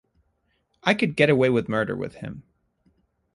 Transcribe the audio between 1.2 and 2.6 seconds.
away with murder with him.